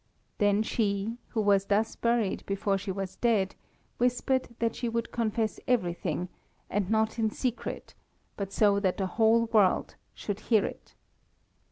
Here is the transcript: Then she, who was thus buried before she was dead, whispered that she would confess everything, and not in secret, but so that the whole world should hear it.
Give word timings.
Then 0.39 0.63
she, 0.63 1.19
who 1.27 1.41
was 1.41 1.65
thus 1.65 1.95
buried 1.95 2.43
before 2.47 2.75
she 2.75 2.91
was 2.91 3.17
dead, 3.17 3.53
whispered 3.99 4.47
that 4.57 4.75
she 4.75 4.89
would 4.89 5.11
confess 5.11 5.59
everything, 5.67 6.27
and 6.71 6.89
not 6.89 7.19
in 7.19 7.29
secret, 7.29 7.93
but 8.35 8.51
so 8.51 8.79
that 8.79 8.97
the 8.97 9.05
whole 9.05 9.45
world 9.45 9.93
should 10.15 10.39
hear 10.39 10.65
it. 10.65 10.95